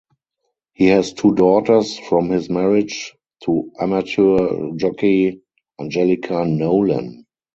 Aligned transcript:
He 0.73 0.87
has 0.87 1.13
two 1.13 1.35
daughters 1.35 1.95
from 1.95 2.29
his 2.31 2.49
marriage 2.49 3.13
to 3.43 3.71
amateur 3.79 4.71
jockey 4.75 5.43
Angelica 5.79 6.43
Nolan. 6.43 7.27